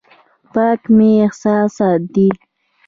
پاک 0.53 0.81
مې 0.95 1.11
احساسات 1.25 2.01
دي. 2.13 2.29